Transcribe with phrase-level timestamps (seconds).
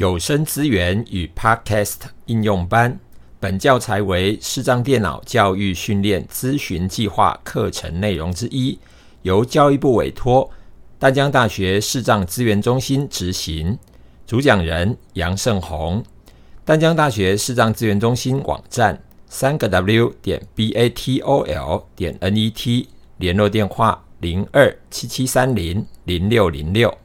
[0.00, 2.98] 有声资源与 Podcast 应用班。
[3.38, 8.78] 本教材为视障电脑教育训练咨询计划课程内容之一，
[9.20, 10.50] 由教育部委托
[10.98, 13.78] 淡江大学视障资源中心执行。
[14.26, 16.02] 主讲人杨胜宏。
[16.64, 18.98] 淡江大学视障资源中心网站：
[19.28, 22.88] 三个 W 点 B A T O L 点 N E T。
[23.18, 26.96] 联络电话：零二七七三零零六零六。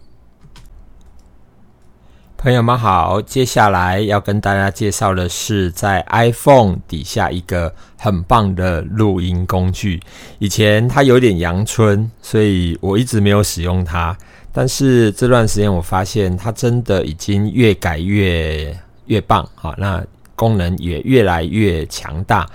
[2.46, 9.99] 朋友们好，接下来要跟大家介绍的是在 iPhone 底下一个很棒的录音工具。
[10.38, 14.16] 以前它有点阳春，所以我一直没有使用它。
[14.53, 18.77] 但是这段时间我发现它真的已经越改越
[19.08, 20.05] 越棒，好，那
[20.36, 22.48] 功能也越来越强大。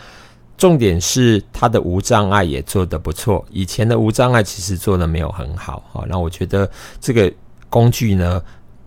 [0.56, 3.44] 重点是它的无障碍也做得不错。
[3.50, 6.70] 以前的无障碍其实做的没有很好，好，那我觉得
[7.00, 7.32] 这个
[7.68, 8.40] 工具呢。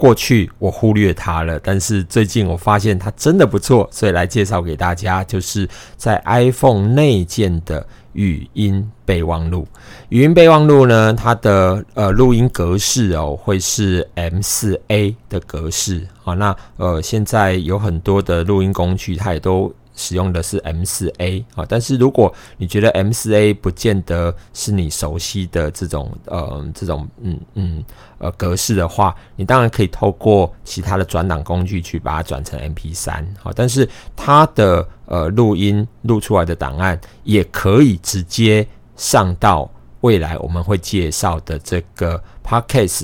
[0.03, 9.65] 过去我忽略它了，但是最近我发现它真的不错，所以来介绍给大家，就是在 iPhone 内建的语音备忘录。
[10.09, 16.05] 语音备忘录呢，它的呃录音格式哦，会是 M4A 的格式。
[16.21, 19.73] 好，那呃现在有很多的录音工具，它也都。
[19.95, 27.83] 使用的是 M 四 A 啊，但是如果你觉得 M 四 A 不见得是你熟悉的这种呃这种嗯嗯
[28.17, 39.69] 呃格式的话，你当然可以透过其他的转档工具去把它转成 MP 三好，但是它的呃录音录出来的档案也可以直接上到
[40.01, 43.03] 未来我们会介绍的这个 Podcast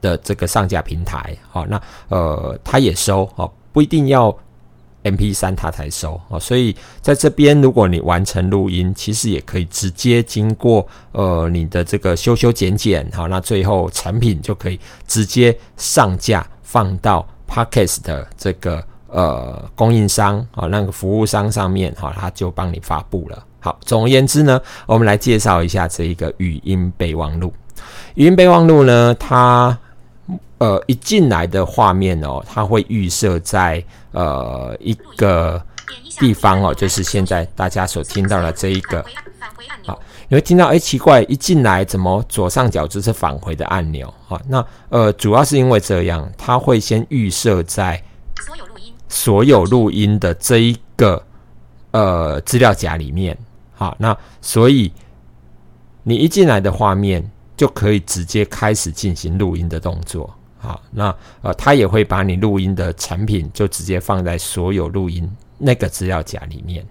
[0.00, 4.36] 的这个上架平台好，那呃它也收好，不一定要。
[5.02, 23.44] M P 三它才收哦，所以在这边，如果你完成录音，其实也可以直接经过呃你的这个修修剪剪，好，那最后成品就可以直接上架放到 Podcast 的这个呃供应商啊那个服务商上面，好，他就帮你发布了。
[23.58, 27.52] 好，总而言之呢，我们来介绍一下这一个语音备忘录。
[28.14, 29.76] 语音备忘录呢，它
[30.58, 33.82] 呃，一进来的画面哦，它会预设在
[34.12, 35.60] 呃一个
[36.18, 39.04] 地方哦，就是现在大家所听到的这一个。
[39.84, 39.98] 好，
[40.28, 44.12] 你会听到，哎，奇怪，一进来怎么左上角就是返回的按钮？
[44.26, 48.00] 好，那呃，主要是因为这样，它会先预设在
[48.46, 51.20] 所有录音所有录音的这一个
[51.90, 53.36] 呃资料夹里面。
[53.74, 54.92] 好，那所以
[56.04, 57.28] 你一进来的画面
[57.62, 60.28] 就可以直接开始进行录音的动作。
[60.58, 66.84] 好，那呃，他也会把你录音的产品就直接放在所有录音那个资料夹里面。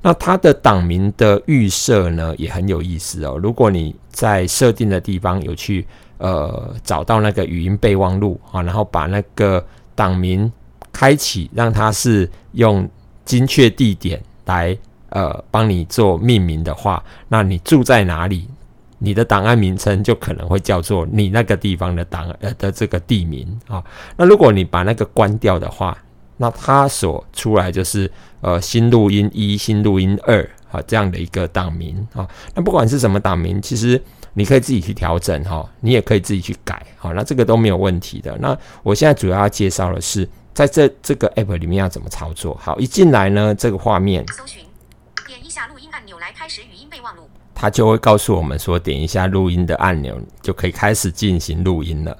[0.00, 3.38] 那它的档名的预设呢，也很有意思哦。
[3.40, 5.86] 如果你在设定的地方有去
[6.18, 9.64] 呃找到那个语音备忘录啊，然后把那个
[9.94, 10.50] 档名
[10.90, 12.90] 开启，让它是用
[13.24, 14.76] 精确地点来
[15.10, 18.48] 呃帮你做命名的话，那你住在哪里？
[19.04, 23.82] 你的档案名称就可能会叫做你那个地方的档呃的这个地名啊。
[24.16, 25.98] 那如果你把那个关掉的话，
[26.36, 28.08] 那它所出来就是
[28.40, 32.28] 呃新录音一、新录音二啊这样的一个档名啊。
[32.54, 34.00] 那不管是什么档名，其实
[34.34, 38.38] 你可以自己去调整哈，你也可以自己去改好，那这个都没有问题的。
[38.38, 42.56] 那我现在主要要介绍的是在这这个 app 里面要怎么操作。
[42.60, 44.64] 好，一进来呢，这个画面，搜寻，
[45.26, 47.28] 点一下录音按钮来开始语音备忘录。
[47.62, 52.18] 它就会告诉我们说，点一下录音的按钮就可以开始进行录音了。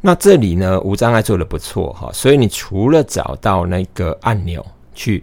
[0.00, 5.22] 那这里呢，无障碍做的不错哈，所以你除了找到那个按钮去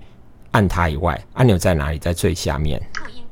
[0.52, 1.98] 按它以外，按钮在哪里？
[1.98, 3.24] 在最下面，录音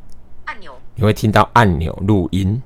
[0.45, 2.59] 按钮，你会听到按钮录音。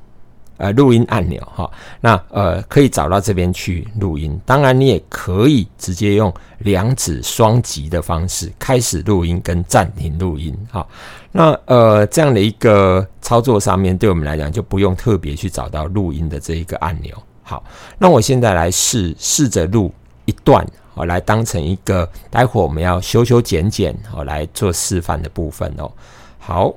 [0.57, 1.69] 呃，录音按钮哈，
[2.01, 4.39] 那呃可以找到这边去录音。
[4.45, 10.85] 当然，你也可以直接用两指双击的方式开始录音跟暂停录音哈。
[11.31, 17.15] 那呃这样的一个操作上面，对我们来讲就不用特别去找到录音的这一个按钮。
[17.43, 17.63] 好，
[17.99, 19.93] 那我现在来试试着录
[20.25, 20.65] 一段，
[20.95, 25.91] 好来当成一个待会我们要修修剪剪好来做示范的部分哦。
[26.39, 26.73] 好，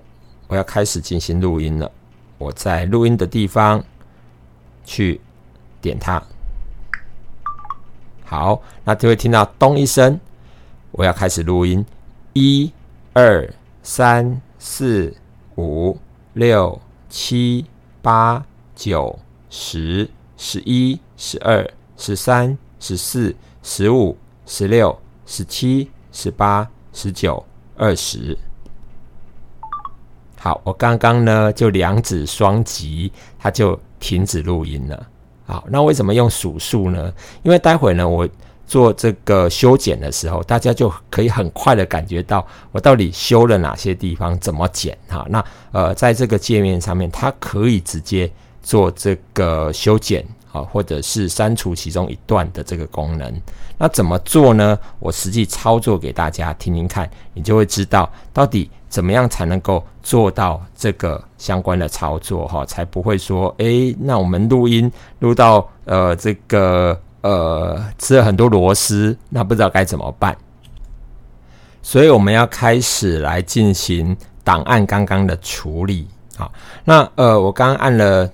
[0.49, 1.90] 我要开始进行录音了。
[2.40, 3.84] 我在录音的地方
[4.82, 5.20] 去
[5.78, 6.22] 点它，
[8.25, 10.19] 好，那就会听到咚一声。
[10.90, 11.84] 我要开始录音，
[12.32, 12.72] 一、
[13.12, 13.46] 二、
[13.82, 15.14] 三、四、
[15.56, 15.98] 五、
[16.32, 17.66] 六、七、
[18.00, 18.43] 八、
[18.75, 19.19] 九、
[19.50, 20.08] 十、
[20.38, 24.16] 十一、十二、十三、十四、十五、
[24.46, 27.44] 十六、十七、十八、十九、
[27.76, 28.38] 二十。
[30.42, 35.06] 好，我刚刚呢就两指双击，它就停止录音了。
[35.44, 37.12] 好，那为什么用数数呢？
[37.42, 38.26] 因为待会呢，我
[38.66, 45.26] 做这个修剪的时候，大家就可以很快的感觉到我到底修了哪些地方，怎么剪哈。
[45.28, 48.31] 那呃，在这个界面上面，它可以直接
[48.62, 53.31] 做这个修剪啊，或者是删除其中一段的这个功能。
[53.76, 54.78] 那怎么做呢？
[55.00, 70.37] 我实际操作给大家听听看，你就会知道到底怎么样才能够做到这个相关的操作哈，才不会说，诶，那我们录音录到呃这个呃吃了很多螺丝，那不知道该怎么办。
[71.82, 74.14] 所以我们要开始来进行
[74.44, 76.52] 档案刚刚的处理好，
[76.84, 78.28] 那呃，我刚刚按了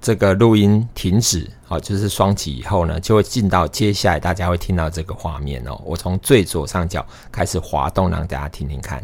[0.00, 1.48] 这个录音停止。
[1.66, 5.80] 好，就是双击以后呢，就会进到接下来大家会听到这个画面哦。
[5.84, 9.00] 我从最左上角开始滑动，让大家听听看。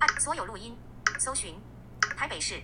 [0.00, 0.74] 按所有录音，
[1.18, 1.54] 搜寻
[2.16, 2.54] 台北市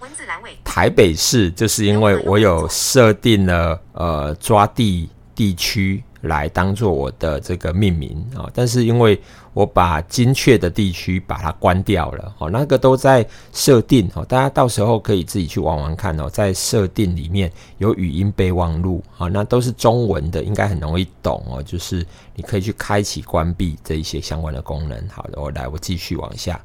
[0.00, 0.56] 文字栏位。
[0.64, 6.02] 台北市就是因为我有设定了呃抓地地区。
[6.22, 9.18] 来当做我的这个命名啊，但是因为
[9.54, 25.08] 我把精确的地区把它关掉了哦，那个都在设定哦，大家到时候可以自己去玩玩看哦，在设定里面有语音备忘录啊，那都是中文的，应该很容易懂哦，就是你可以去开启、关闭这一些相关的功能。
[25.08, 26.60] 好的，我来，我继续往下。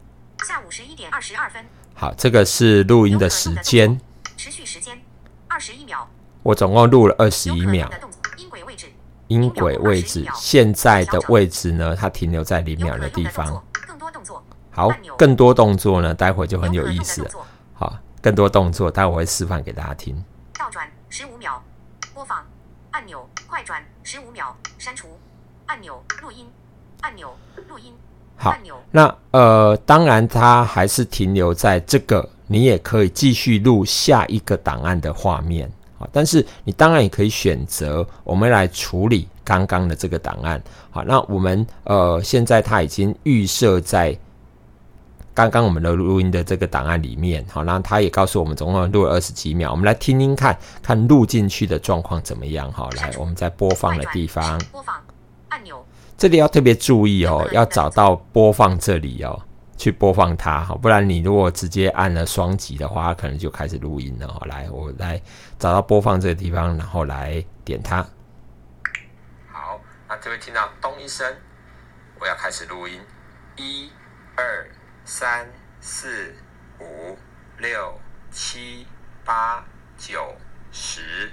[0.46, 1.66] 下午十一点二十二分。
[1.96, 4.00] 好，这个是录音的时间，
[4.38, 5.02] 持续时间
[5.48, 6.08] 二十一秒。
[6.44, 7.90] 我总共录了二十一秒。
[8.38, 8.92] 音轨位置，
[9.28, 11.96] 音轨位置现在的位置呢？
[11.96, 13.60] 它停留在零秒的地方。
[14.70, 16.14] 好，更多动作呢？
[16.14, 17.32] 待会就很有意思了。
[17.74, 20.24] 好，更多动作，待会我会示范给大家听。
[20.54, 21.60] 倒转十五秒，
[22.14, 22.46] 播放
[22.92, 25.20] 按钮，快转十五秒，删除
[25.66, 26.48] 按钮，录音
[27.02, 27.36] 按钮，
[27.68, 27.96] 录音
[28.36, 28.56] 好。
[28.92, 35.70] 那呃，当然它还是停留在这个，你也可以继续录下一个档案的画面。
[35.98, 40.62] 好，但是你当然也可以选择我们来处理刚刚的这个档案。
[40.92, 44.18] 好，那我们呃现在它已经预设在
[45.34, 47.46] 刚刚我们的录音的这个档案里面。
[47.50, 49.72] 好，那它也告诉我们总共录了二十几秒。
[49.72, 52.72] 我们来听听看看录进去的状况怎么样。
[52.72, 54.62] 好，来我们在播放的地方，
[56.18, 59.42] 这里要特别注意哦，要找到播放这里哦。
[59.78, 64.28] 去播放它，好，不然你如果直接按了双击的话，它可能就开始录音了。
[64.30, 65.22] 好，来，我来
[65.60, 67.98] 找到播放这个地方，然后来点它。
[69.52, 71.30] 好，那就会听到咚一声，
[72.22, 73.02] 我要开始录音。
[73.58, 73.92] 一、
[74.38, 74.66] 二、
[75.04, 75.46] 三、
[75.82, 76.34] 四、
[76.80, 77.18] 五、
[77.58, 78.00] 六、
[78.32, 78.88] 七、
[79.26, 79.62] 八、
[79.98, 80.34] 九、
[80.72, 81.30] 十。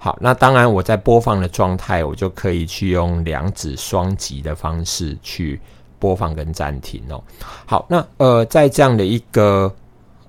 [0.00, 5.60] 好，那当然我在播放的状态，我就可以去用两指双击的方式去。
[6.00, 7.22] 播放跟暂停哦。
[7.66, 9.70] 好，那呃，在这样的一个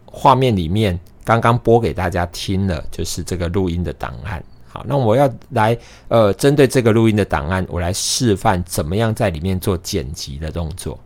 [0.05, 4.43] 画面里面，刚刚播给大家听了，就是这个录音的档案。
[4.67, 5.77] 好，那我要来
[6.09, 10.99] 呃，针对这个录音的档案，我来示范怎么样在里面做剪辑的动作。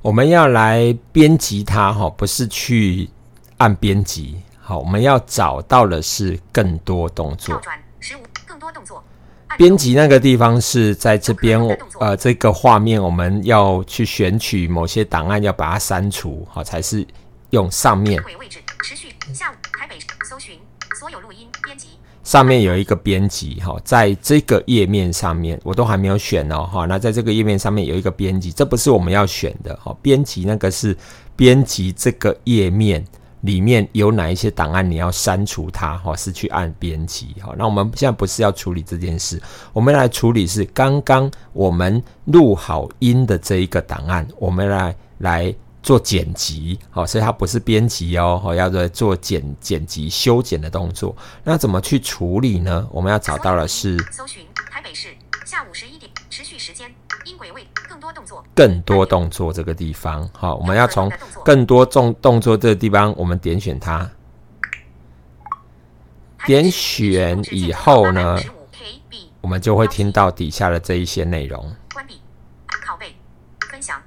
[0.00, 3.10] 我们要来编辑它哈，不是去
[3.58, 4.36] 按编辑。
[4.68, 7.56] 好，我们要找到的是更多动作。
[7.62, 9.00] 转十五，更多动作。
[9.56, 11.56] 编辑那个地方是在这边，
[12.00, 17.06] 呃，这个画面我们要去选取某些档案，要把它删除，好，才是
[17.50, 18.20] 用上面。
[18.82, 19.98] 持续下午台北
[20.28, 20.58] 搜寻
[20.98, 21.90] 所有录音编辑。
[22.24, 30.96] 上面有一个编辑，哈，在这个页面上面我都还没有选哦，哈，那在这个页面上面有一个编辑，这不是我们要选的，哈，编辑那个是
[31.36, 33.04] 编辑这个页面。
[33.46, 35.96] 里面有哪一些档案你要删除它？
[35.96, 37.34] 哈，是去按编辑。
[37.40, 39.40] 哈，那我们现在不是要处理这件事，
[39.72, 46.78] 我们来处理是刚刚我们录好音的这一个档案，我们来来做剪辑。
[46.90, 51.16] 好，所以它不是编辑哦，好，要做做剪剪辑修剪的动作。
[51.44, 52.86] 那怎么去处理呢？
[52.90, 55.08] 我们要找到的是搜寻台北市
[55.44, 56.92] 下午十一点持续时间
[57.24, 57.64] 音轨位。
[58.12, 61.10] 动作更多动作这个地方，好，我们要从
[61.44, 64.10] 更多动动作这个地方，我们点选它，
[66.44, 68.38] 点选以后呢，
[69.40, 71.74] 我们就会听到底下的这一些内容。
[71.92, 72.20] 关闭、
[72.86, 73.14] 拷贝、
[73.70, 74.02] 分享、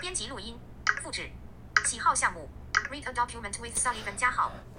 [0.00, 0.56] 编辑录音、
[1.02, 1.30] 复制、
[1.84, 2.48] 喜好项目。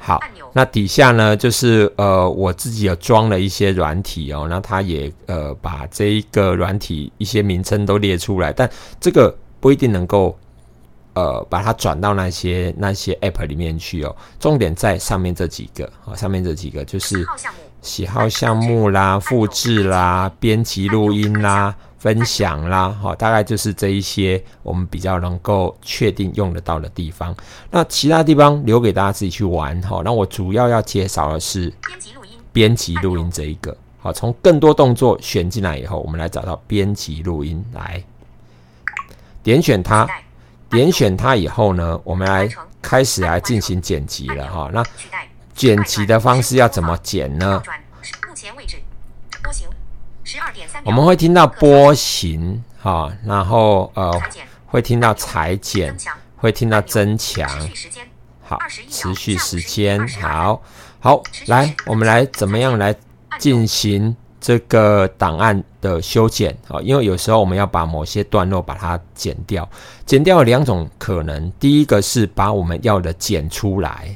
[0.03, 0.20] 好，
[0.51, 8.67] 那底下呢，就是呃，我自己有装了一些软体哦，那它也呃把这一个软体一些名称都列出来，但
[9.00, 10.36] 这个不一定能够
[11.13, 14.15] 呃把它转到那些那些 App 里面去哦。
[14.39, 17.24] 重点在上面这几个啊，上面这几个就是
[17.81, 21.75] 喜好项目啦、复制啦、编辑录音啦。
[22.01, 27.36] 分享啦，好，大概就是这一些我们比较能够确定用得到的地方。
[27.70, 30.01] 那其他地方留给大家自己去玩哈。
[30.03, 33.77] 那我主要要介绍的是编辑录音，编辑录音这一个。
[34.00, 38.03] 好，从更多动作选进来以后，我们来找到编辑录音，来
[39.43, 40.10] 点选它，
[40.72, 42.50] 点选它以后呢，我们来
[42.81, 44.72] 开始来进行剪辑了哈。
[44.74, 44.84] 那
[45.53, 47.62] 剪辑的方式要怎么剪呢？
[50.83, 54.11] 我们会听到波形哈，然后呃
[54.65, 55.95] 会听到裁剪，
[56.35, 57.50] 会听到增强。
[58.41, 58.59] 好，
[58.89, 60.61] 持续时间，好
[61.00, 62.93] 好来，我们来怎么样来
[63.39, 66.81] 进行这个档案的修剪啊？
[66.81, 69.67] 因为有时候我们要把某些段落把它剪掉，
[70.05, 74.15] 剪掉有两种可能，第一个是把我们要的剪出来，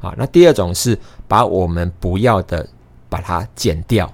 [0.00, 2.68] 啊，那第二种是把我们不要的
[3.08, 4.12] 把它剪掉，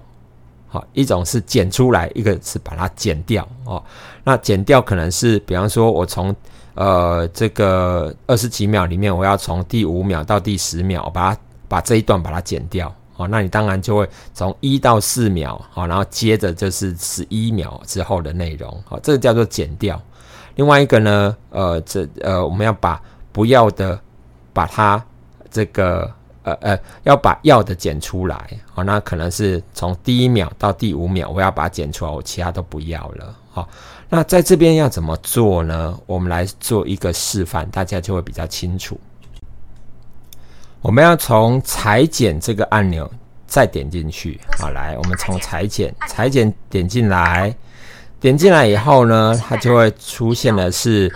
[0.68, 3.82] 好，一种是剪出来，一个是把它剪掉哦。
[4.22, 6.34] 那剪掉可能是，比方说我从
[6.74, 13.26] 呃，这个二十几秒里面，我要从第五秒到第十秒，把它把这一段把它剪掉哦。
[13.26, 20.00] 那你当然就会从一到四秒，好，然后接着就是十一秒之后的内容，好，这个叫做剪掉。
[20.54, 23.00] 另外一个呢，呃，这呃，我们要把
[23.32, 23.98] 不要的
[24.52, 25.02] 把它
[25.50, 26.08] 这个
[26.54, 33.68] 呃呃，要把要的剪出来，哦，那可能是从第一秒到第五秒，我要把它剪出来，我其他都不要了，好。
[34.10, 35.98] 那在这边要怎么做呢？
[36.06, 38.98] 我们来做一个示范，大家就会比较清楚。
[40.80, 43.10] 我们要从裁剪这个按钮
[43.46, 47.54] 再点进去，好，来，我们从裁剪，裁剪点进来，
[48.18, 51.14] 点进来以后呢，它就会出现的是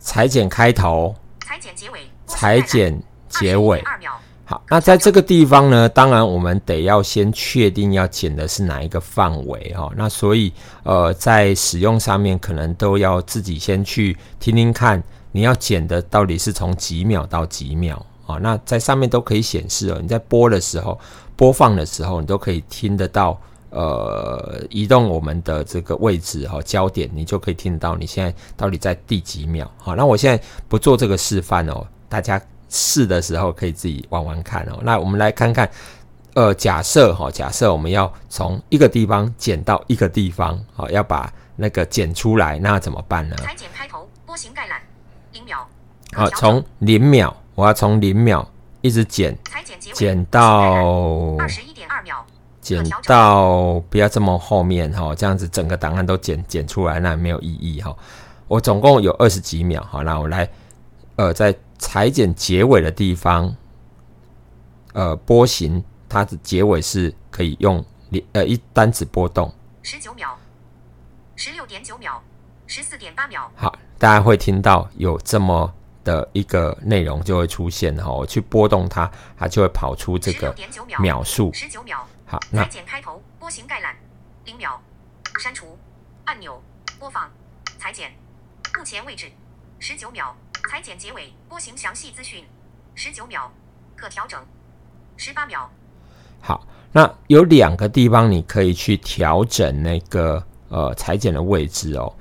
[0.00, 1.14] 裁剪开头，
[1.46, 3.84] 裁剪结尾，裁剪结尾。
[4.50, 9.92] 好，那在这个地方呢，当然我们得要先确定要剪的是哪一个范围哦。
[9.94, 10.50] 那所以，
[10.84, 15.02] 呃，在使用上面可能都要自己先去听听看，
[15.32, 18.38] 你要剪的到底是从几秒到几秒啊？
[18.40, 19.98] 那在上面都可以显示哦。
[20.00, 20.98] 你在播的时候、
[21.36, 23.38] 播放的时候，你都可以听得到。
[23.68, 29.70] 呃，移动我们的这个位置哈，焦点，你就可以听得到你现在到底在第几秒。
[29.76, 32.40] 好，那我现在不做这个示范哦，大家。
[32.68, 34.78] 试的时候可以自己玩玩看哦。
[34.82, 35.68] 那我们来看看，
[36.34, 43.36] 呃，假设哈，假设我们要从一个地方剪到一个地方，好，要把那个剪出来，那怎么办呢？
[43.38, 44.80] 裁剪开头，波形概览，
[45.32, 45.66] 零秒。
[46.12, 48.48] 好，从零秒，我要从零秒
[48.80, 49.36] 一直剪，
[49.94, 50.74] 剪到
[51.38, 52.24] 二十一点二秒，
[52.60, 57.96] 剪到不要这么后面哈，这样子整个档案都剪剪出来，那没有意义哈。
[58.46, 60.48] 我总共有二十几秒，好，那我来，
[61.16, 61.54] 呃，在。
[61.78, 63.56] 裁剪结尾的地方，
[64.92, 70.36] 呃，波形它的结尾是可以用连呃一单指波动，十九秒，
[71.36, 72.20] 十六点九秒，
[72.66, 73.50] 十四点八秒。
[73.54, 80.54] 好，大家会听到有这么的一个内容就会出现哈，我去波动它，它就会跑出这个
[80.98, 81.52] 秒数。
[81.52, 82.06] 十九秒。
[82.26, 83.96] 好，那裁剪开头，波形概览，
[84.44, 84.78] 零秒，
[85.38, 85.78] 删除
[86.24, 86.62] 按钮，
[86.98, 87.30] 播放，
[87.78, 88.12] 裁剪，
[88.76, 89.30] 目前位置，
[89.78, 90.36] 十九秒。
[90.68, 92.44] 裁剪结尾，波形详细资讯，
[92.94, 93.50] 十九秒，
[93.96, 94.38] 可调整，
[95.16, 95.66] 十八秒。
[96.42, 102.12] 好，那有两个地方你可以去调整那个呃裁剪的位置哦。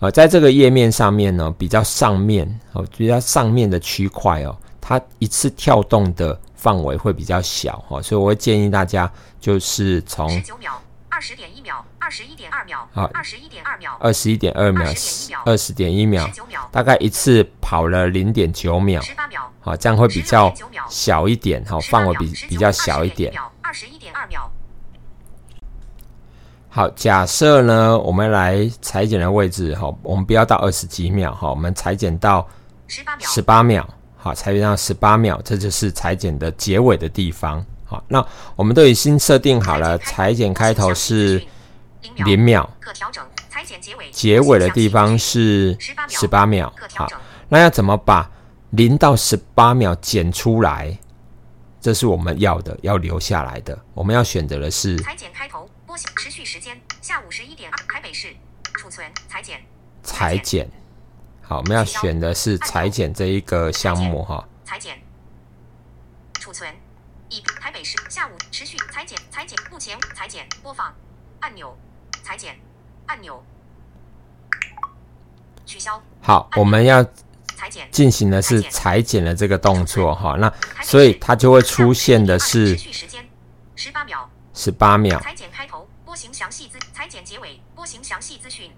[0.00, 10.28] 呃，在这个页面上面呢，比较上面哦，比较上面的区块哦，它一次跳动的范围会比较小哦，所以我会建议大家就是从
[11.22, 14.92] 十点一秒，二十一点二秒，啊，二十一点二秒，二十一点二秒，
[15.46, 16.28] 二十点一秒，
[16.72, 20.52] 大概一次跑了零点九秒，十八秒，好，这样会比较
[20.88, 24.50] 小一点，好，范围比比较小一点，二十一点二秒。
[26.68, 32.48] 好，假设呢，我们来裁剪的位置，哈，我们不要到二十几秒，哈，我们裁剪到
[32.88, 37.64] 十八秒，十八秒，好，裁剪到十八秒，这就是裁剪的结尾的地方。
[38.08, 41.42] 那我们都已经设定好了，裁剪开头是
[42.16, 43.24] 零秒，可调整。
[43.48, 45.76] 裁剪结尾，结尾的地方是
[46.08, 46.72] 十八秒。
[46.94, 47.06] 好，
[47.48, 48.30] 那要怎么把
[48.70, 50.98] 零到十八秒剪出来？
[51.80, 53.78] 这是我们要的，要留下来的。
[53.92, 58.28] 我们要选择的是裁剪开头，播行持续时间下午十一点二，台北市
[58.74, 59.60] 储存裁剪。
[60.02, 60.70] 裁剪，
[61.42, 64.48] 好，我们要选的是裁剪这一个项目哈。
[64.64, 64.96] 裁剪，
[66.34, 66.72] 储存。
[67.40, 70.94] 台北市下午持续裁剪，裁剪目前裁剪播放
[71.40, 71.76] 按钮，
[72.22, 72.58] 裁剪
[73.06, 73.42] 按钮
[75.64, 76.02] 取消。
[76.20, 77.02] 好，我们要
[77.56, 83.26] 裁剪进行的是裁剪的这个动作哈，那所以它就会出现的是持续时间
[83.76, 85.18] 十八秒，十八秒。
[85.20, 88.72] 裁剪开头，波形详细资，裁剪结尾，波形详细资讯，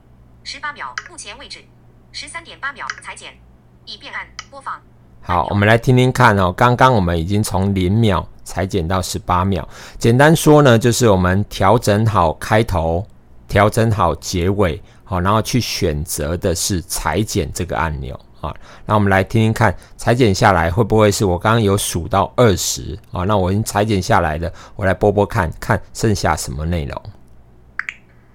[0.45, 0.95] 十八秒。
[1.11, 1.65] 目前位置
[2.13, 3.39] 十三点八秒，裁剪
[3.85, 4.81] 已变按播放。
[5.25, 8.25] 好，我们来听听看哦，刚刚我们已经从零秒。
[8.47, 9.67] 裁剪到十八秒。
[9.99, 13.03] 简单说呢，就是我们调整好开头，
[13.49, 18.55] 调整好结尾，好，然后去选择的是裁剪这个按钮啊。
[18.85, 23.25] 那我们来听听看，裁剪下来会不会是我刚刚有数到二十啊？
[23.25, 27.03] 那我已经裁剪下来的，我来播播看看剩下什么内容。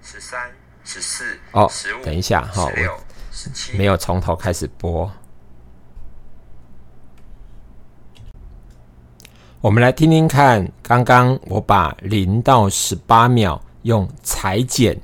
[0.02, 0.40] 十三、
[0.82, 5.08] 十四、哦，十五，等一下哈，我没有从头开始播。
[9.62, 14.98] 我们来听听看，刚刚我把零到十八秒用裁剪，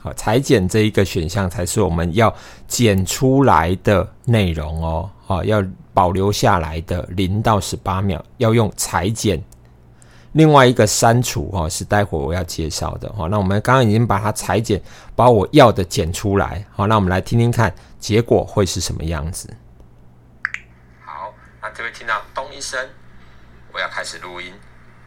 [0.00, 2.34] 好，裁剪这一个选项才是我们要
[2.66, 5.62] 剪出来的内容哦，好，要
[5.92, 9.42] 保留下来的零到十八秒要用裁剪。
[10.32, 13.28] 另外一个删除哦，是待会我要介绍的哈。
[13.28, 14.80] 那我们刚刚已经把它裁剪，
[15.14, 19.54] 把我要的剪出来，好，那我们来听听看结果会是什么样子。
[21.04, 22.80] 好，那这位听到咚一声。
[23.78, 24.52] 我要开始录音，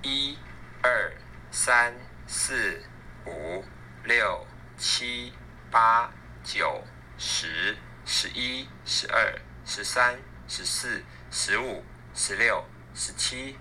[0.02, 0.38] 一、
[0.82, 1.12] 二、
[1.52, 1.94] 三、
[2.26, 2.80] 四、
[3.28, 3.62] 五、
[4.06, 4.48] 六、
[4.78, 5.34] 七、
[5.70, 6.10] 八、
[6.42, 6.80] 九、
[7.18, 7.76] 十、
[8.06, 10.16] 十一、十二、十三、
[10.48, 12.64] 十四、十五、十六、
[12.94, 13.58] 十七。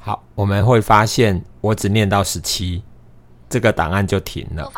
[0.00, 2.82] 好，我们会发现我只念到十七，
[3.48, 4.72] 这个档案就停了。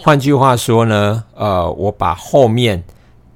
[0.00, 2.82] 换句话说呢，呃，我把后面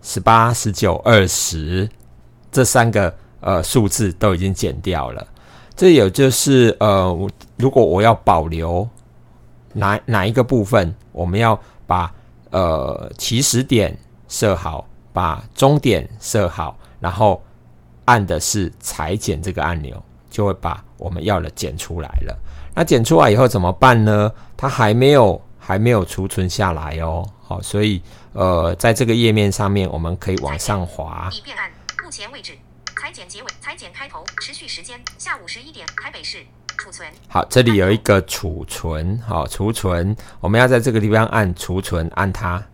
[0.00, 1.90] 十八、十九、二十
[2.50, 3.18] 这三个。
[3.40, 5.26] 呃，数字都已经剪掉了。
[5.74, 8.88] 这也就是呃，如果我要保留
[9.74, 12.10] 哪哪一个部分，我们要把
[12.50, 17.42] 呃起始点设好，把终点设好，然后
[18.06, 22.34] 按的是裁剪这个按钮，就会把我们要的剪出来了。
[22.74, 24.32] 那剪出来以后怎么办呢？
[24.56, 27.22] 它还没有还没有储存下来哦。
[27.42, 28.00] 好，所以
[28.32, 31.28] 呃，在这个页面上面，我们可以往上滑。
[31.32, 31.70] 已变按，
[32.02, 32.52] 目前位置。
[32.98, 36.38] 裁剪结尾，裁剪开头，持续时间下午十一点，台北市
[36.78, 37.06] 储存。
[37.28, 42.64] 好，这里有一个储存，好，储存，我们要在这个地方按储存，按它。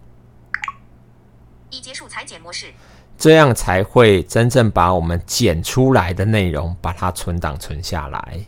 [1.71, 2.73] 已结束裁剪模式，
[3.19, 8.41] 这样才会真正把我们剪出来的内容把它存档存下来。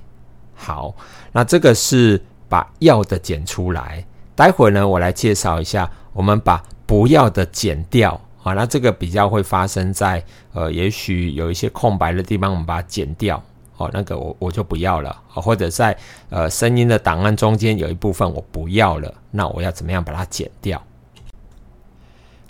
[0.55, 0.95] 好，
[1.33, 4.07] 那这个是把要的剪出来，
[4.37, 8.21] 待会呢，我来介绍一下，我们把不要的剪掉。
[8.45, 13.43] 好，那这个比较会发生在呃，也许有一些空白的地方，我们把它剪掉。
[13.73, 15.19] 好，那个我我就不要了。
[15.29, 15.97] 或者在
[16.29, 20.81] 呃声音的档案中间有一部分我不要了，那我要怎么样把它剪掉？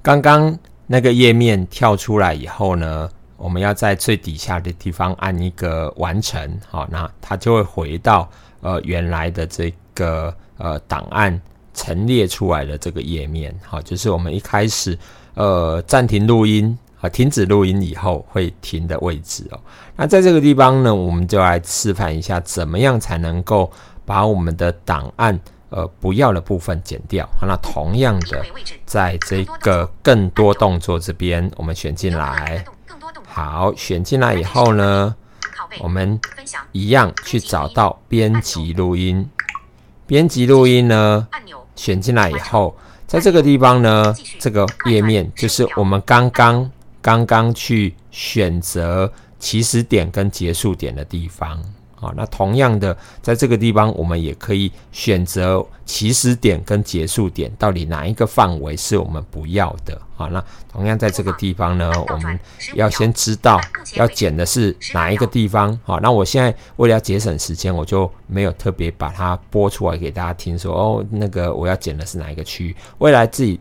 [0.03, 6.59] 刚刚那个页面跳出来以后呢，我们要在最底下的地方按一个完成。
[6.69, 8.29] 好，那它就会回到
[8.63, 11.41] 呃原来的这个呃档案
[11.73, 13.57] 陈列出来的这个页面。
[13.63, 14.99] 好，就是我们一开始。
[15.35, 19.59] 呃，暂停录音啊，停止录音以后会停的位置哦。
[19.97, 23.71] 那在这个地方呢，我们就来示范一下，怎么样才能够
[24.07, 25.39] 把我们的档案
[25.71, 27.29] 呃不要的部分剪掉。
[27.43, 28.45] 那同样的，
[28.87, 32.65] 在这个更多动作这边，我们选进来。
[33.27, 35.15] 好，选进来以后呢，
[35.81, 36.21] 我们
[36.71, 39.29] 一样去找到编辑录音。
[40.07, 41.27] 编辑录音呢，
[41.75, 42.77] 选进来以后。
[43.07, 51.63] 在这个地方呢，这个页面就是我们刚刚刚刚去选择起始点跟结束点的地方。
[52.01, 59.99] 啊，那同样的，在这个地方我们也可以选择起始点跟结束点到底哪一个范围是我们不要的。
[60.17, 62.39] 好，那同样在这个地方呢，我们
[62.75, 63.61] 要先知道
[63.95, 65.77] 要剪的是哪一个地方。
[65.85, 72.77] 好，那我现在为了要节省时间，我就没有特别把它播出来给大家听，说哦，那个我要剪的是哪一个区域。
[72.99, 73.61] 未来自己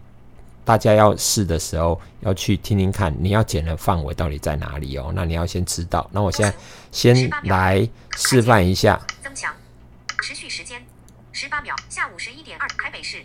[0.64, 5.12] 大家要试的时候，要去听听看你要剪的范围到底在哪里哦。
[5.16, 6.08] 那你要先知道。
[6.12, 6.56] 那我现在
[6.92, 9.02] 先来示范一下。
[9.24, 9.52] 增强
[10.22, 10.82] 持续时间
[11.32, 13.24] 十八秒，下午十一点二，台北市。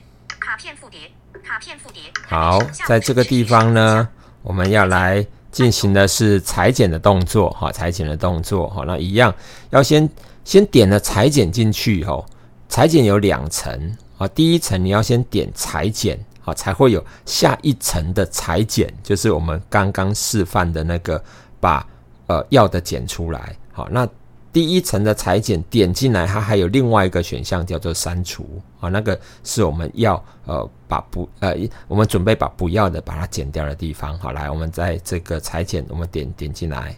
[0.48, 1.00] 卡片复叠，
[1.44, 2.04] 卡片复叠。
[2.26, 4.08] 好，在这个地方呢，
[4.40, 9.34] 我们要来进行的是裁剪的动作，哈，裁剪的动作，哈，那一样
[9.68, 10.08] 要先
[10.44, 12.24] 先点了裁剪进去，哈，
[12.66, 21.22] 裁剪有两层，啊，第一层你要先点裁剪，好，才会有下一层的裁剪，就是我们刚刚示范的那个
[21.60, 21.86] 把
[22.26, 24.08] 呃要的剪出来，好，那。
[24.50, 31.54] 第一层的裁剪点进来，它还有另外一个选项叫做删除啊，那个是我们要呃把不呃
[31.86, 34.18] 我们准备把不要的把它剪掉的地方。
[34.18, 36.96] 好，来我们在这个裁剪，我们点点进来，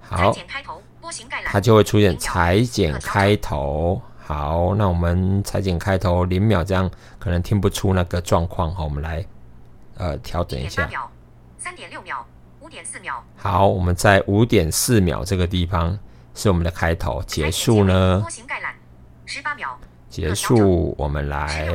[0.00, 0.34] 好，
[1.44, 4.02] 它就会出现裁剪开头。
[4.18, 8.74] 好，那我们裁剪开头零秒，这样可能听不出那个状况。
[8.74, 9.24] 好，我们来
[9.96, 10.90] 呃调整一下，
[11.56, 12.26] 三点六秒，
[12.60, 13.22] 五点四秒。
[13.36, 15.96] 好，我们在五点四秒这个地方。
[16.34, 18.24] 是我们的开头，结束呢？
[20.08, 21.68] 结束我们来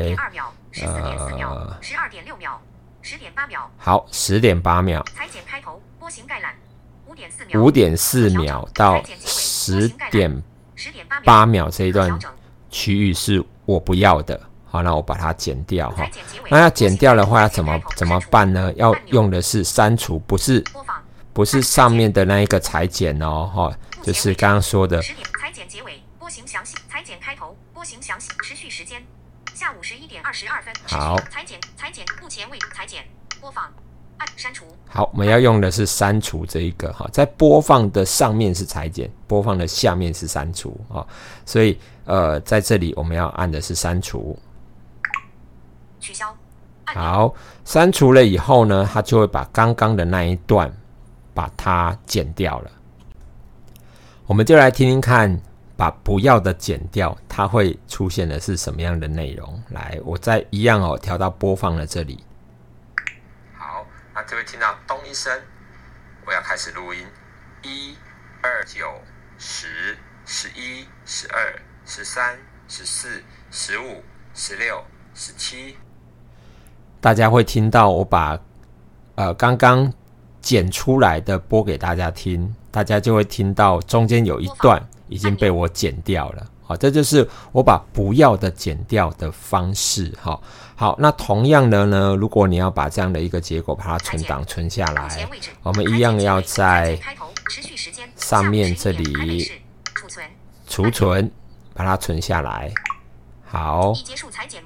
[0.74, 2.60] 呃，十二点六秒，
[3.02, 6.54] 十点八秒，好，十点八秒，裁剪开头，波形概览，
[7.08, 10.44] 五点四秒，五点四秒到十点
[10.76, 12.32] 十点八秒，这一段整。
[12.70, 16.06] 区域是我不要的，好，那我把它剪掉哈。
[16.50, 18.72] 那要剪掉的话，要怎么怎么办呢？
[18.76, 20.64] 要用的是删除，不是，
[21.34, 23.74] 不是上面的那一个裁剪哦，哈，
[24.08, 29.06] 就是刚刚说的十点裁剪结尾，波形详细，裁剪开头，波形详细，持续时间，
[29.54, 33.04] 下午十一点二十二分，好裁剪裁剪，目前未裁剪，
[33.42, 33.70] 播放，
[34.16, 41.06] 按删除，好，我们要用的是删除这一个哈，在播放的上面是裁剪，播放的下面是删除啊，
[41.46, 44.40] 所以呃，在这里我们要按的是删除。
[46.00, 46.34] 取消，
[46.86, 50.74] 好，删除了以后呢，它就会把刚刚的那一段
[51.34, 52.72] 把它剪掉了。
[54.28, 55.40] 我们就来听听看，
[55.78, 59.64] 把不要的剪掉，它会出现的是什么样的内容？
[59.70, 62.22] 来，我再一样哦，调到播放了这里。
[63.58, 65.32] 好，那就会听到咚一声，
[66.26, 67.00] 我要开始录音。
[67.64, 67.96] 一、
[68.42, 68.86] 二、九、
[69.38, 72.38] 十、十一、十二、十三、
[72.68, 75.78] 十四、十五、十六、十七。
[77.00, 78.38] 大家会听到我把
[79.16, 79.92] 呃刚刚
[80.42, 86.46] 剪出来的播给大家听，大家就会听到中间有一段已经被我剪掉了。
[86.64, 90.14] 好，这就是我把不要的剪掉的方式。
[90.22, 90.38] 哈，
[90.76, 95.26] 好，那同样的呢，如果你要把这样的一个结果把它存档存下来
[95.64, 97.00] 我们一样要在
[98.18, 99.52] 上面下午11点这里
[100.68, 101.32] 储存，
[101.74, 102.70] 把它存下来。
[103.46, 103.94] 好，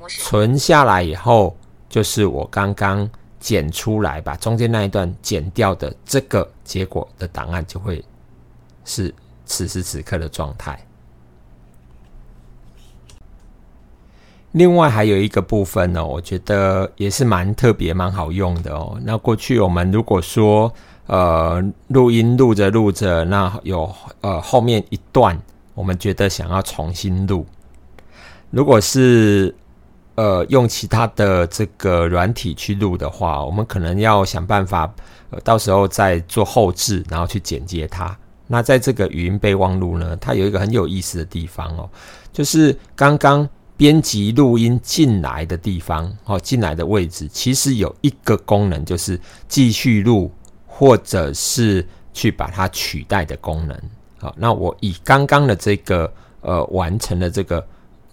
[0.08, 1.56] 存下来以后，
[1.88, 3.08] 就是我刚刚
[3.42, 8.02] 剪出来，把中间那一段剪掉的这个结果的档案，就会
[8.86, 9.14] 是
[9.46, 10.80] 此时此刻的状态。
[14.54, 19.00] 另外还有一个部分呢，我觉得也是蛮特别、蛮好用的哦。
[19.04, 20.72] 那过去我们如果说
[21.08, 25.42] 呃录音录着录着，那有呃后面一段，
[25.74, 27.46] 我们觉得想要重新录，
[28.50, 29.56] 如果是
[30.16, 34.94] 呃用其他的这个软体去录的话，我们可能要想办法，
[35.30, 38.18] 呃到时候再做后置，然后去剪接它。
[38.48, 41.90] 那在这个语音备忘录呢，它有一个很有意思的地方哦，
[42.34, 43.48] 就是刚刚
[43.78, 50.30] 编辑录音进来的地方，哦，进来的位置，其实有一个功能，就是继续录
[50.68, 53.82] 或者是去把它取代的功能。
[54.20, 57.66] 好，那我以刚刚的这个呃完成了这个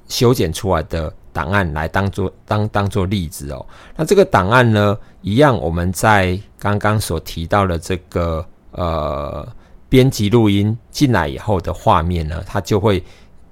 [0.08, 3.64] 修剪出来的档案来当做当当做例子哦。
[3.94, 9.46] 那这个档案呢，一样我们在刚刚所提到的这个呃
[9.88, 13.04] 编辑录音进来以后的画面呢，它就会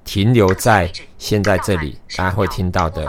[0.05, 3.07] 停留在现在这里，大家会听到的，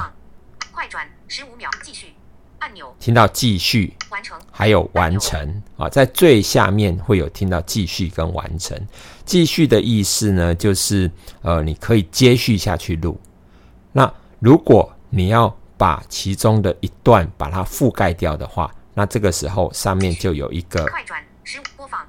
[0.71, 2.13] 快转十五秒，继续
[2.59, 8.79] 按钮听到继续，完成，还有完成啊，在最下面会有听到继续跟完成。
[9.25, 11.09] 继续的意思呢，就是
[11.41, 13.19] 呃，你可以接续下去录。
[14.39, 21.99] 那如果你要把其中的一段把它覆盖掉的话，那这个时候上面就有一个快转十五播放，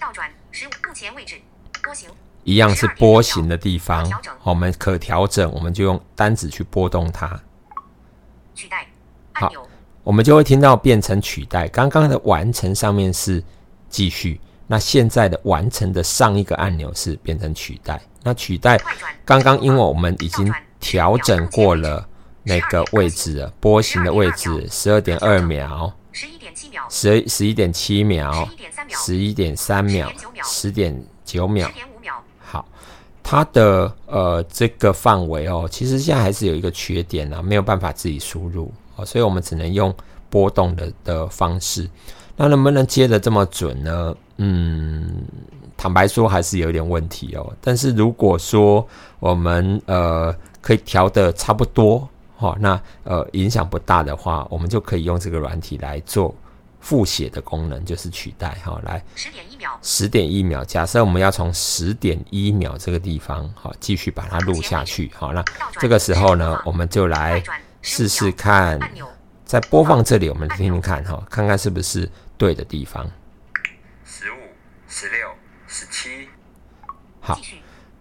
[0.00, 1.36] 倒转十五，目前位置
[1.82, 2.08] 波形
[2.44, 4.08] 一样是波形的地方，
[4.42, 7.28] 我们可调整，我们就用单指去拨动它。
[8.54, 8.86] 取代
[9.32, 9.66] 好按钮
[10.04, 11.66] 我们就会听到变成取代。
[11.68, 13.42] 刚刚的完成上面是
[13.88, 18.00] 继续，那现在的完成的上一个按钮是变成取代。
[18.22, 18.78] 那取代
[19.24, 20.52] 刚刚因为我们已经
[20.84, 22.06] 调整过了
[22.42, 28.48] 那个位置了，波形的位置十二点二秒、十一点七秒，十十一点七秒
[28.90, 30.12] 十一点三秒，
[30.44, 31.72] 十一点九秒十。
[31.72, 32.68] 点五秒，好，
[33.22, 39.92] 它的呃这个范围哦，其实现在还是有一个缺点啊，没有办法自己输入哦，所以我们只能用
[40.28, 41.88] 波动的的方式。
[42.36, 44.14] 那能不能接的这么准呢？
[44.36, 45.24] 嗯，
[45.78, 47.50] 坦白说还是有点问题哦。
[47.62, 48.86] 但是如果说
[49.18, 56.34] 我们呃可以调的差不多，哈、那呃影响不大的话，我们就可以用这个软体来做
[56.80, 65.44] 复写的功能，就是取代哈、来十点一秒，十点一秒，假设我们要从十点一秒这个地方，好，继续把它录下去，好，那
[65.78, 67.42] 这个时候呢，我们就来
[67.82, 68.80] 试试看，
[69.44, 73.06] 在播放这里，我们听听看哈，看看是不是对的地方。
[74.02, 74.36] 十五、
[74.88, 75.28] 十六、
[75.66, 76.26] 十七，
[77.20, 77.34] 好。
[77.34, 77.56] 继续。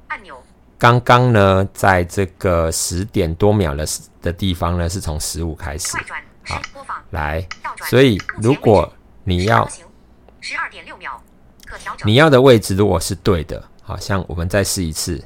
[0.08, 0.42] 按钮
[0.84, 3.88] 刚刚呢，在这个十点多秒的
[4.22, 5.94] 的地方呢，是从十五开始。
[5.94, 7.48] 快转播放来，
[7.86, 8.92] 所以如果
[9.24, 9.66] 你要
[10.42, 11.12] 十二点六秒，
[11.66, 12.06] 可调整。
[12.06, 15.24] 你要的位置如果是对的，好，好像我们再试一次，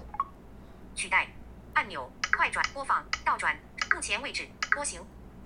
[0.94, 1.28] 取代
[1.74, 3.58] 按钮，快转播放倒转，
[3.96, 4.44] 目前位置
[4.76, 5.02] 波形，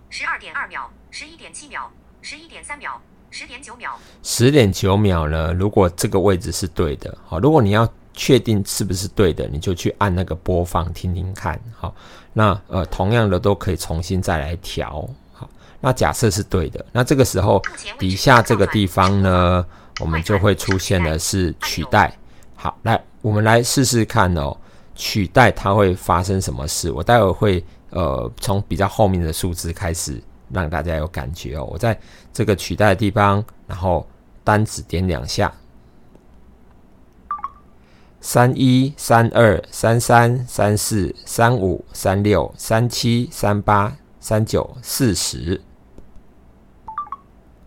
[0.09, 1.89] 十二点二秒，十一点七秒，
[2.21, 5.53] 十一点三秒，十点九秒，十点九秒呢？
[5.53, 11.95] 如果这个位置是对的，好，如果你要确定是不是对的，你就去按那个播放听听看，好，
[12.33, 17.61] 那呃同样的都可以重新再来调，好，那假设是对的，那这个时候
[17.97, 19.65] 底下这个地方呢，
[19.99, 22.13] 我们就会出现的是取代，
[22.55, 24.55] 好，来我们来试试看哦，
[24.93, 26.91] 取代它会发生什么事？
[26.91, 30.21] 我待会会呃从比较后面的数字开始
[30.51, 31.97] 让大家有感觉哦，我在
[32.33, 34.05] 这个取代的地方，然后
[34.43, 35.51] 单指点两下。
[38.21, 45.59] 三一、三二、三三、三四、三五、三六、三七、三八、三九、四十。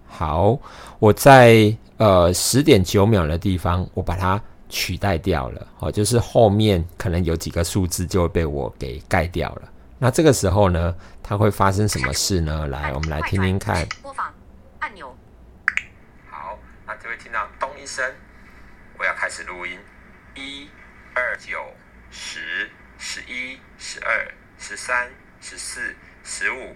[0.07, 0.57] 好，
[1.01, 5.67] 我在呃十点九秒的地方，我把它取代掉了。
[5.81, 9.63] 哦，就是后面可能有几个数字就会被我给盖掉了。
[9.99, 12.69] 那这个时候呢，它会发生什么事呢？
[12.69, 13.85] 来，我们来听听看。
[14.01, 14.33] 播放
[14.79, 15.13] 按钮。
[16.31, 18.05] 好，那就会听到咚一声，
[18.99, 19.77] 我要开始录音。
[20.35, 20.69] 一、
[21.15, 21.59] 二、九、
[22.11, 22.69] 十、
[22.99, 25.09] 十一、十二、十三、
[25.41, 25.95] 十四、
[26.25, 26.75] 十五、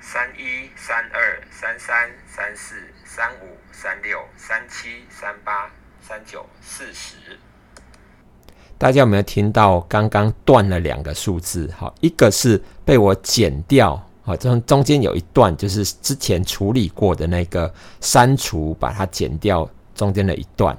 [0.00, 7.16] 三一、三二、三三、三四、三五、三六、三七、三八、三九、四十。
[8.78, 11.70] 大家有没有听到刚刚断了两个数字？
[11.76, 20.76] 好，一个是被我剪掉，好，中中间有一段就是之前处理过的那个删除，把它剪掉中间的一段。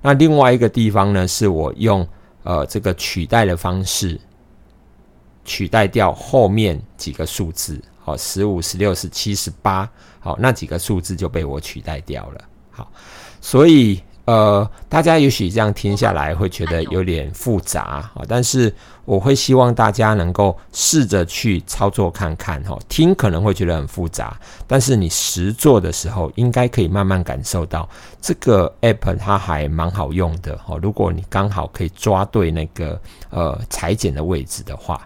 [0.00, 2.06] 那另外一个地方呢，是我用
[2.42, 4.20] 呃这个取代的方式
[5.44, 9.88] 取代掉后面几个数字，好，十五、十六、十七、十八，
[10.20, 12.44] 好，那几个数字就被我取代掉了。
[12.70, 12.90] 好，
[13.40, 14.00] 所以。
[14.26, 22.78] 呃，大家也许这样听下来会觉得有点复杂啊，但是我会希望大家能够试着去操作看看哈。
[22.88, 27.88] 听可能会觉得很复杂，但是你实做的时候，应该可以慢慢感受到
[28.20, 30.76] 这个 app 它还蛮好用的哈。
[30.82, 35.00] 如果你刚好可以抓对那个呃裁剪的位置的话，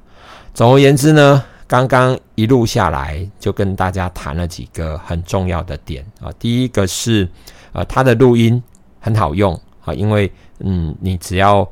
[0.54, 6.32] 总而言之呢，刚刚一路下来就跟大家谈了几个很重要的点啊。
[6.38, 7.28] 第一个是
[7.72, 8.62] 呃它的录音。
[9.00, 11.66] 很好用，啊，因为嗯，你只要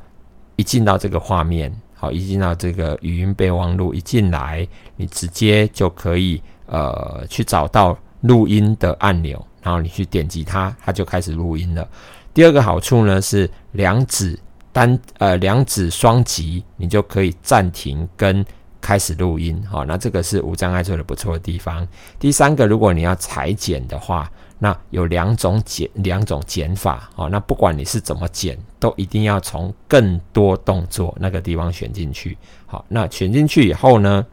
[0.55, 11.89] 一进到这个画面，好，一进到这个语音备忘录，一进来，你直接就可以呃去找到录音的按钮，然后你去点击它，它就开始录音了。
[12.33, 14.37] 第二个好处呢是两指
[14.71, 18.45] 单呃两指双击，你就可以暂停跟
[18.79, 21.87] 开始录音，好，那这个是无障碍做的不错的地方。
[22.19, 24.31] 第三个，如果你要裁剪的话。
[24.59, 32.37] 那有两种减两种减法啊，那不管你是怎么减，都一定要从更多动作那个地方选进去。
[32.65, 34.25] 好，那选进去以后呢，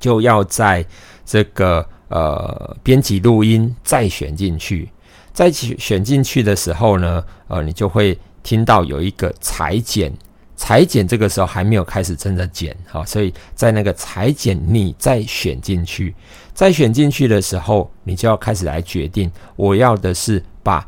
[0.00, 0.84] 就要在
[1.24, 4.90] 这个呃编辑录音再选进去，
[5.32, 10.12] 再选选进去的时候呢，呃，你就会听到有一个裁剪。
[10.54, 16.14] 裁剪这个时候还没有开始真的剪，好，所以在那个裁剪你再选进去，
[16.54, 20.86] 再选进去的时候，你就要开始来决定，我要的是把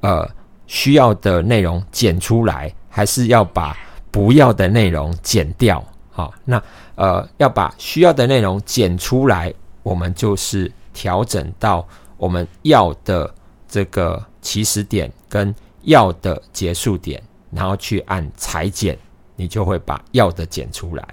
[0.00, 0.28] 呃
[0.66, 3.76] 需要的内容剪出来，还是要把
[4.10, 5.84] 不要的内容剪掉？
[6.10, 6.62] 好，那
[6.94, 13.32] 呃要把需要的内容剪出来，我们就是调整到我们要的
[13.68, 18.98] 这个起始点跟要的结束点，然后去按裁剪。
[19.38, 21.06] 你就会把要的剪出来。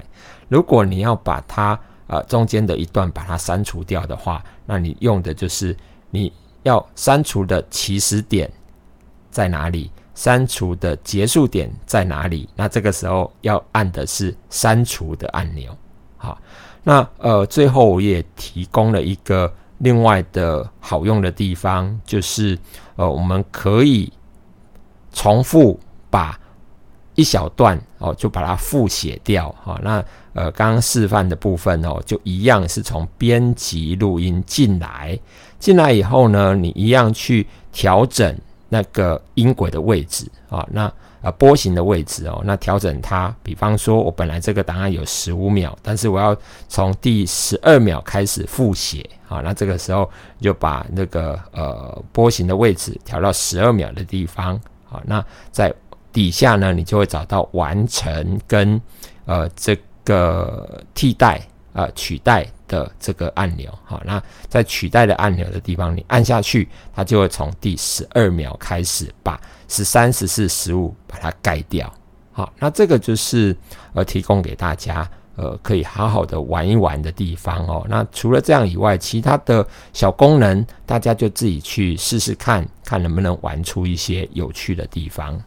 [0.47, 1.77] 如果你要把它
[2.13, 5.75] 呃中间的一段把它删除掉的话，那你用的就是
[6.11, 8.51] 你要删除的起始点
[9.31, 12.47] 在哪里，删除的结束点在哪里。
[12.55, 15.75] 那这个时候要按的是删除的按钮。
[16.17, 16.39] 好，
[16.83, 22.57] 那呃最后我也提供了一个另外的好用的地方，就是
[22.95, 24.13] 呃我们可以
[25.11, 25.79] 重复
[26.11, 26.39] 把。
[27.15, 29.79] 一小段哦，就把它复写掉哈。
[29.83, 35.17] 那呃，刚刚示范的部分哦，就一样是从编辑录音进来，
[35.59, 38.35] 进来以后呢，你一样去调整
[38.69, 40.91] 那个音轨的位置啊，那
[41.21, 43.33] 呃波形的位置哦，那调整它。
[43.41, 46.35] 比方说，我本来这个档案有十五秒，但是我要
[46.67, 50.09] 从第十二秒开始复写啊，那这个时候
[50.41, 54.55] 就把那个呃波形的位置调到十二秒的地方
[54.89, 55.73] 啊，那在。
[56.11, 58.79] 底下呢，你就会找到完成跟
[59.25, 61.41] 呃这个替代
[61.73, 71.91] 呃取代的这个按钮，好，那在取代的按钮的地方，你按下去，它就会从第十二秒开始把十三、十四、十五把它盖掉。
[72.31, 73.55] 好，那这个就是
[73.93, 77.85] 呃提供给大家呃可以好好的玩一玩的地方哦。
[77.87, 85.39] 那除了这样以外，其他的小功能，大家就自己去试试看看能不能玩出一些有趣的地方。